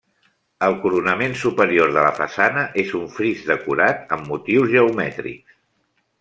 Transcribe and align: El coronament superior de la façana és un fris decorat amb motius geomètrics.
El 0.67 0.77
coronament 0.85 1.35
superior 1.41 1.93
de 1.97 2.05
la 2.05 2.13
façana 2.21 2.63
és 2.85 2.95
un 3.01 3.05
fris 3.19 3.45
decorat 3.53 4.17
amb 4.19 4.33
motius 4.33 4.73
geomètrics. 4.75 5.63